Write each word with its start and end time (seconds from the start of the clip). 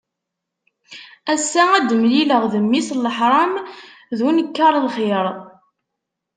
Ass-a 1.33 1.63
ad 1.77 1.85
d-mlileɣ 1.89 2.43
d 2.51 2.53
mmi-s 2.63 2.89
n 2.93 2.99
leḥṛam 3.05 3.53
d 4.17 4.19
unekkaṛ 4.27 4.73
lxir. 4.85 5.25